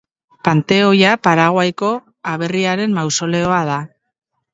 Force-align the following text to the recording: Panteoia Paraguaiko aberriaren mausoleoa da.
Panteoia 0.45 1.09
Paraguaiko 1.27 1.89
aberriaren 2.31 2.97
mausoleoa 2.97 3.61
da. 3.69 3.77